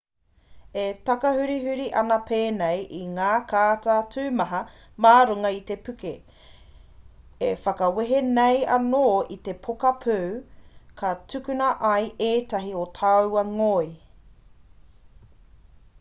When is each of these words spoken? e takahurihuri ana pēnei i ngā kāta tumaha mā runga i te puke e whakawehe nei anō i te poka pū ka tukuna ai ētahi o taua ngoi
e 0.81 0.83
takahurihuri 1.07 1.83
ana 1.99 2.15
pēnei 2.29 2.79
i 2.99 3.01
ngā 3.17 3.27
kāta 3.51 3.97
tumaha 4.15 4.61
mā 5.05 5.11
runga 5.31 5.51
i 5.57 5.59
te 5.67 5.75
puke 5.89 6.13
e 7.47 7.49
whakawehe 7.65 8.21
nei 8.31 8.63
anō 8.77 9.03
i 9.35 9.37
te 9.49 9.55
poka 9.67 9.91
pū 10.07 10.17
ka 11.03 11.11
tukuna 11.35 11.69
ai 11.91 12.11
ētahi 12.31 12.73
o 12.85 12.87
taua 13.01 13.45
ngoi 13.55 13.91